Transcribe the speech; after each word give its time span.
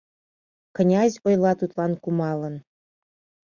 Князь 0.75 1.17
ойла 1.27 1.51
тудлан 1.59 1.91
кумалын: 2.03 2.55